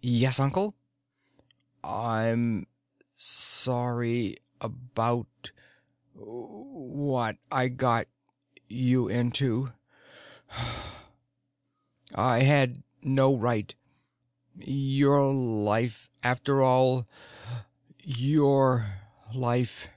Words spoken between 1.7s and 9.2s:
"I'm sorry about what I got you